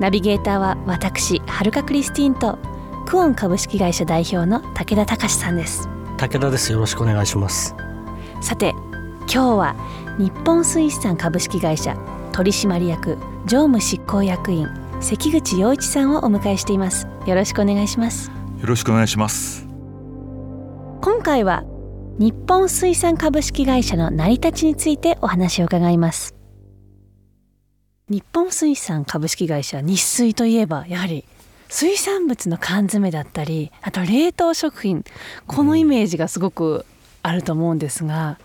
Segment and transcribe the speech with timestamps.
[0.00, 2.58] ナビゲーターは私はるかクリスティンと
[3.06, 5.88] クオン株式会社代表の武田隆さんです。
[6.18, 6.72] 武田です。
[6.72, 7.74] よろしくお願いします。
[8.40, 8.70] さて
[9.20, 9.76] 今日は
[10.18, 11.96] 日本水産株式会社
[12.32, 14.68] 取締役常務執行役員
[15.00, 17.06] 関口洋一さんをお迎えしています。
[17.26, 18.30] よろしくお願いします。
[18.60, 19.66] よろしくお願いします。
[21.02, 21.64] 今回は
[22.18, 26.36] 日本水産株式会社の成り立ちについてお話を伺います
[28.08, 31.24] 日本水産株式会社日水といえばやはり
[31.68, 35.04] 水産物の缶詰だったりあと冷凍食品
[35.46, 36.84] このイメージがすごく
[37.22, 38.38] あると思うんですが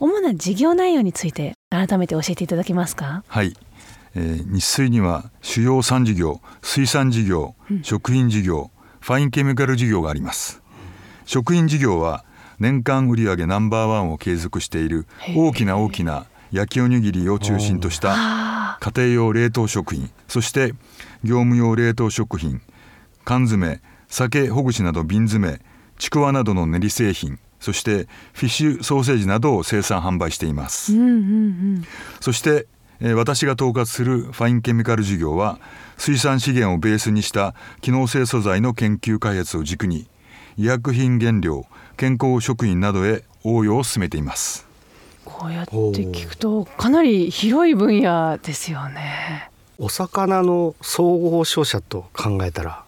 [0.00, 3.22] 主な事業内容について改めて教えていただけますか？
[3.28, 3.54] はい、
[4.16, 8.70] えー、日水には主要3事業水産事業、食品事業
[9.00, 10.60] ファインケミカル事業があります。
[11.24, 12.24] 食品事業は
[12.58, 18.16] 年間売上ナンバーワンを継続している大きな大きな焼きおにぎりを中心とした
[18.82, 20.72] 家庭用冷凍食品そして
[21.22, 22.60] 業務用冷凍食品
[23.24, 25.60] 缶詰酒ほぐしなど瓶詰
[25.98, 31.10] ちくわなどの練り製品そしてフィッシュソーセージなどを生産販売しています、うんうんう
[31.78, 31.84] ん。
[32.20, 32.66] そして
[32.98, 35.60] えー私が統括するファインケミカル事業は
[35.96, 40.08] 水産資源をベースにした機能性素材の研究開発を軸に
[40.56, 44.71] 医薬品原料健康食品などへ応用を進めています
[45.24, 49.50] こうやって聞くとかなり広い分野ですよね。
[49.78, 52.84] お魚の総合商社と考えたら。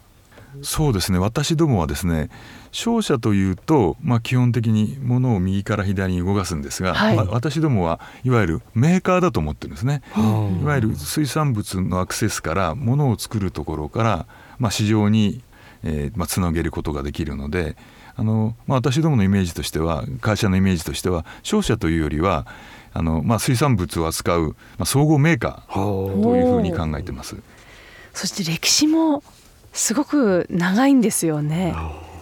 [0.61, 1.19] そうですね。
[1.19, 2.29] 私どもはですね
[2.71, 7.15] 商社というと、まあ、基本的に物を右から左に動かすんですが、はい。
[7.15, 10.01] まあ私どもはいわゆるメーカーだと思ってるんですね。
[10.17, 14.25] うんいわゆる水産物のアクセスから物を作るところから、
[14.59, 15.41] まあ、市場に、
[15.83, 17.75] えーまあ、つなげることができるので
[18.17, 22.47] あの、まあ、私どものイメージとしては会社のイメージとしては商社というよりは
[22.93, 27.35] あの、まあ、水産物を扱う、まあ、総合メーカーはというふうに考えてます。
[28.13, 29.23] そして歴史も
[29.73, 31.75] すごく長いんですよね。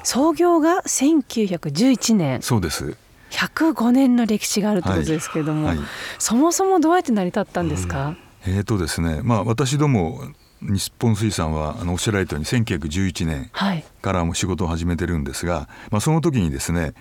[0.03, 2.41] 創業が1911年。
[2.41, 2.97] そうです。
[3.29, 5.77] 105年の歴史があるということですけれども、はい。
[6.17, 8.15] そもそもどうやって成り立ったんですか、
[8.45, 10.21] えーとですねまあ、私ども
[10.63, 13.83] 日本水産はあのおっしゃられたように1911年はい。
[14.01, 16.93] からも仕事を始めてるんですが、まあ、その時にですね、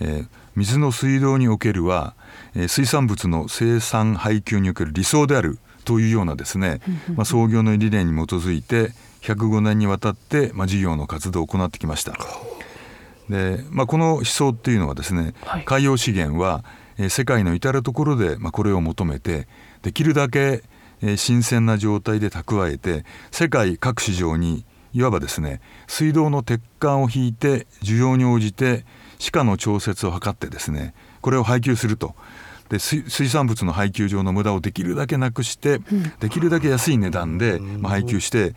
[0.00, 2.14] えー水の水道におけるは、
[2.54, 6.80] えー水産物の生産配給における理想であるというようなですね、
[7.16, 8.92] まあ、創業の理念に基づいて
[9.22, 12.12] 105年にわたって、まあ、事業の活動を行ってきました。
[13.28, 15.64] でまあ、この思想っていうのはですね、はい。
[15.64, 16.64] 海洋資源は、
[16.98, 19.48] えー世界の至る所で、まあ、これを求めて
[19.80, 20.62] できるだけ、
[21.02, 24.64] えー新鮮な状態で蓄えて世界各市場に
[24.94, 28.84] いわばですね水道の鉄管を引いて需要に応じて
[29.18, 32.14] 歯科の調節を図ってですねこれを配給すると。
[32.68, 35.80] で水水産物の配給上の無駄をできるだけなくして、
[36.20, 38.54] できるだけ安い値段で、まあ、配給して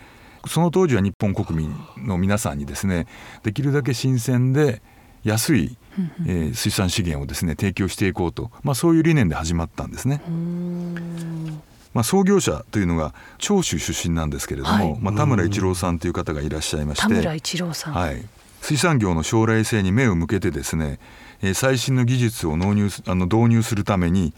[0.48, 3.08] その当時は日本国民の皆さんにですね
[3.44, 4.82] できるだけ新鮮で
[5.26, 5.78] 安い、
[6.26, 10.22] えー水産資源をですね提供していこうと、まあ、そういう理念で始まったんですね。
[11.96, 14.98] まあ、創業者というのが長州出身なんですけれども、はい。
[15.00, 18.22] まあ、田村一郎さんという方がいらっしゃいまして田村一郎さん、はい、
[18.62, 21.00] 水産業の将来性に目を向けてですね、
[21.42, 24.34] えー最新の技術を納入すあの導入するために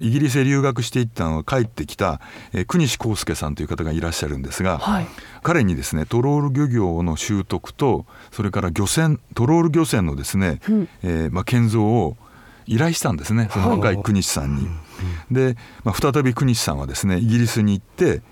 [0.00, 2.20] イギリスへ留学していったのが帰ってきた、
[2.54, 5.06] えー国西康介さんという方がいらっしゃるんですが、はい。
[5.42, 10.88] 彼にですねトロール漁業の習得とそれから漁船トロール漁船のですね、うん。
[11.02, 12.16] えーまあ、建造を
[12.66, 14.02] 依頼したんですねその若い。
[14.02, 14.68] 国西さんに。
[15.30, 18.22] で、まあ、再び国西さんはですねイギリスに行って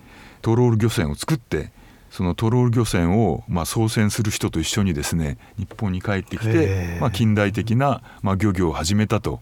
[0.43, 1.72] トロール漁船を作って
[2.10, 9.41] そのトロール漁船をまあ操船する人と一緒にですね日本に帰ってきへてえ、まあ、近代的なまあ漁業を始めたと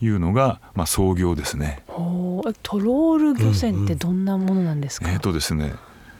[0.00, 1.82] いうのがまあ創業ですね。
[1.86, 5.74] ほうえトロール漁船ってどんなものなんですか、えーとですね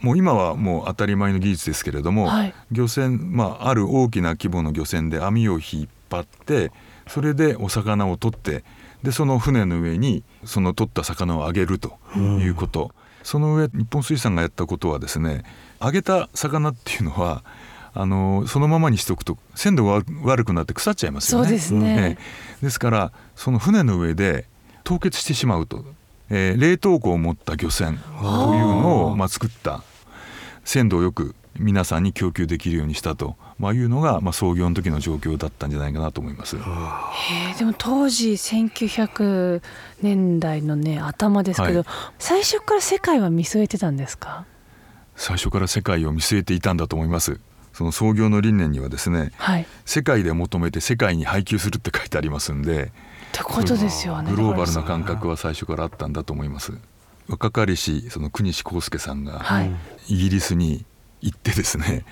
[0.05, 2.55] もう今はもう当たり前の技術ですけれども、はい。
[2.71, 6.73] 漁船、まあ、ある大きな規模の漁船で網を引っ張って
[7.07, 8.65] それでお魚を取って
[9.03, 12.93] でその船の上にその取った魚をあげるということ、
[13.23, 15.45] その上日本水産がやったことはですね
[15.83, 17.45] 揚げた魚っていうのは
[17.93, 21.47] あのそのままにしておくと鮮度が悪くなって腐っちゃいますよね。
[21.47, 22.19] そうですね。
[22.19, 22.65] ええ。
[22.65, 24.47] ですからその船の上で
[24.85, 25.85] 凍結してしまうと、
[26.31, 29.83] えー冷凍庫を持った漁船というのをまあ作った
[30.65, 36.57] 鮮度をよく皆さんに供給できるようにしたと、まあ、いうのが、まあ、創業の時の状況だったんじゃないかなと思います。
[36.57, 36.61] へ
[37.55, 39.63] えでも当時1900
[40.03, 41.87] 年代のね頭ですけど、はい。
[42.19, 44.45] 最初から世界は見据えてたんですか？
[45.17, 47.39] 最初から世界を見据えていたんだと思います。
[47.73, 49.67] その創業の理念にはですねはい。
[49.85, 52.89] 世界で求めて世界に配給するって書いてありますんでっ
[53.33, 56.73] てことですよねグローバルな感覚は最初からあったんだと思います。
[57.27, 59.71] 若かりしその国西康介さんがはい。
[60.09, 60.85] イギリスに
[61.25, 62.05] 行ってですね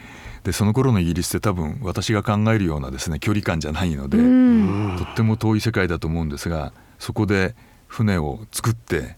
[0.45, 4.97] でその頃のイギリスって多分私が考えるようなですね距離感じゃないので、うん。
[4.99, 7.55] とっても遠い世界だと思うんですがそこで
[7.87, 9.17] 船を作って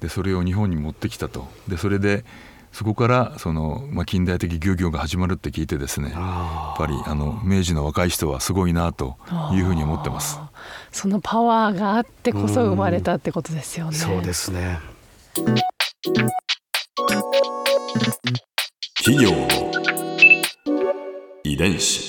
[0.00, 1.48] でそれを日本に持ってきたと。
[1.68, 2.24] でそれで
[2.72, 9.16] そこからその、まあ、近代的漁業が始まるって聞いてですねやっあぱりあの明治の若い人はすごいなと
[9.54, 10.38] いうふうに思ってます。
[10.92, 13.96] そのパワーがあってこそ生まれたってことですよね。
[13.96, 14.78] ーそうですね
[19.06, 19.46] 企業の
[21.44, 22.02] 遺伝子。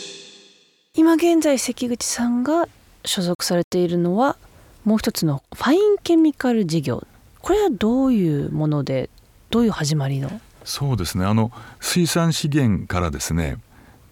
[0.96, 2.68] 今現在関口さんが
[3.06, 4.36] 所属されているのは
[4.84, 7.06] もう一つのファインケミカル事業。
[7.44, 9.12] これはどういうもので
[9.52, 10.42] どういう始まりの？
[10.64, 11.26] そうですね。
[11.26, 13.58] あの水産資源からですね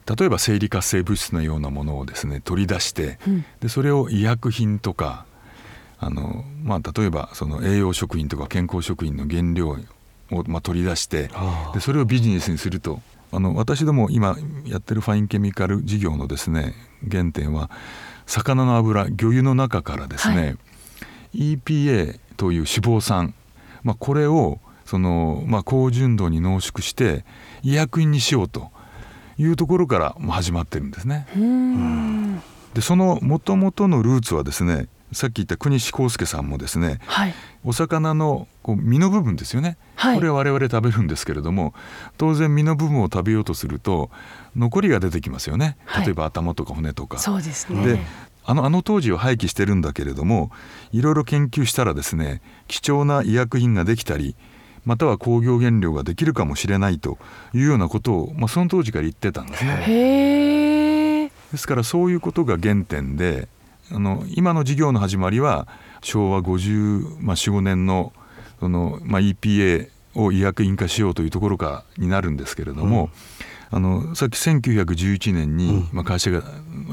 [0.06, 3.46] 例えば生理活性物質のようなものをですね取り出してうん。
[3.62, 5.26] でそれを医薬品とか
[5.98, 9.76] あの、まあ、例えばその栄養食品とか健康食品の原料
[10.32, 13.02] を、まあ、取り出してあでそれをビジネスにすると。
[13.32, 16.74] あの私ども今やってるファインケミカル事業のですね
[17.12, 17.70] 原点は
[18.28, 20.56] 魚の油魚油の中からですね、
[21.34, 23.34] EPA という脂肪酸、
[23.84, 27.26] まあ、これをその、まあ、高純度に濃縮して
[27.62, 28.72] 医薬品にしようと
[29.38, 31.28] いうところからまあ始まってるんですね。
[32.74, 37.34] でその元々のルーツはですねさっき言った国西康介さんもですねはい。
[37.64, 40.16] お魚のこう身の部分ですよね、はい。
[40.16, 41.74] これは我々食べるんですけれども
[42.18, 44.12] 当然身の部分を食べようとすると
[44.56, 45.78] 残りが出てきますよね。
[45.86, 46.06] はい。
[46.06, 47.18] 例えば頭とか骨とか。
[47.18, 47.86] そうですね。
[47.86, 48.00] で
[48.46, 50.52] あのあの当時は廃棄してるんだけれども
[50.92, 54.36] いろいろ研究したらですね貴重な医薬品ができたり
[54.86, 57.18] または工業原料ができるかもしれないと
[57.54, 61.32] いうようなことを、まあ、その当時から言ってたんですね。
[61.52, 63.48] ですからそういうことが原点で
[63.92, 65.68] あの今の事業の始まりは
[66.02, 68.14] 昭和50、まあ、45年の
[68.60, 73.10] その、まあ、EPA を医薬品化しようというところからになるんですけれども、
[73.70, 76.42] あのさっき1911年に、まあ、会社が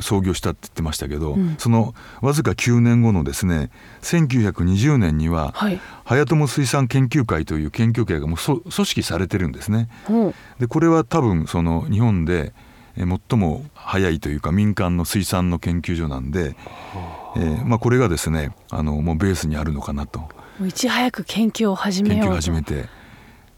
[0.01, 1.57] 創業したって言ってましたけど、うん。
[1.59, 3.71] そのわずか9年後のですね
[4.03, 5.81] 1920年には、はい。
[6.05, 9.89] 早友水産研究会という研究会がもうそ組織されてるんですね。
[10.59, 16.55] でこれは多分その日本でえー最も早いというか民間の水産の研究所なんで、
[17.37, 20.21] えーまあ、これがですねあのもうベースにあるのかなと。
[20.59, 22.43] もういち早く研究を始め研究をようと。
[22.43, 22.89] 始めて。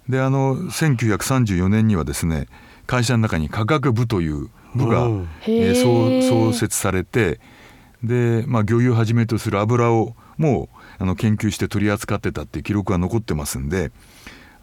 [0.09, 2.47] であの1934年にはですね
[2.87, 5.29] 会社の中に科学部という部が、うん。
[5.41, 6.23] へえーー。
[6.23, 7.41] 創創設されて
[8.03, 13.93] で、まあ、漁油をはじめとする油をもうあの研究して取り扱ってたっていう記録が残ってますんで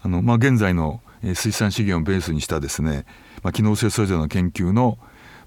[0.02, 3.04] あの、まあ、現在のえー水産資源をベースにしたですね、
[3.42, 4.98] まあ、機能性それぞれの研究の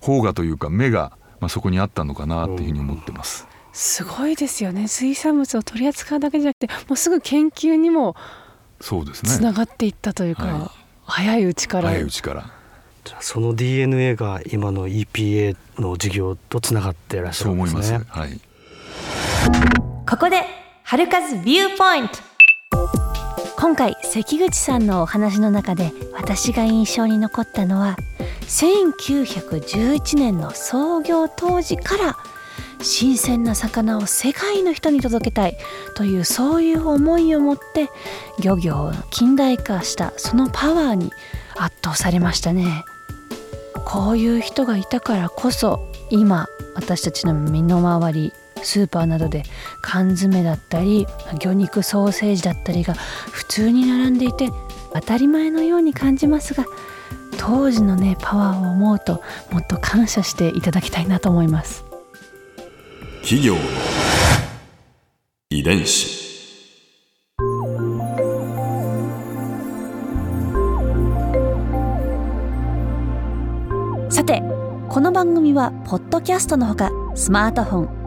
[0.01, 3.47] 方がというか目が、まあ、そこにあったのかなっていうふうに思ってます。
[3.73, 4.87] すごいですよね。
[4.87, 8.15] 水産物を取り扱うだけじゃなくてもうすぐ研究にも
[8.79, 10.69] そうですつねながっていったというか、はい。
[11.05, 11.89] 早いうちから。
[11.89, 12.51] 早いうちから。
[13.03, 17.91] じゃあその DNA が今の EPA の事業とつながっていらっしゃそう思います。
[17.91, 18.21] るんですね。
[18.21, 18.41] はい。
[20.09, 20.43] ここで
[20.83, 22.19] 春風ビューポイント
[23.57, 27.97] 今回関口さんのお話の中で私が印象に残ったのは
[28.43, 32.15] 1911年の創業当時から
[32.81, 35.57] 新鮮な魚を世界の人に届けたい
[35.95, 37.89] というそういう思いを持って
[38.41, 41.11] 漁業を近代化したそのパワーに
[41.57, 42.85] 圧倒されましたね。
[43.85, 48.33] こういう人がいたからこそ今私たちの身の回り
[48.65, 49.43] スーパーなどで
[49.81, 51.07] 缶詰だったり
[51.39, 54.49] 魚肉ソーセージだったりが普通に並んでいて
[54.93, 56.65] 当たり前のように感じますが
[57.37, 61.83] 当時のねパワーを思うともっと感謝していただきたいなと思います。
[63.21, 63.61] 企業の
[65.49, 66.25] 遺伝子。
[74.09, 74.41] さて
[74.87, 77.94] この番組はポッドキャストのほかスマートフォン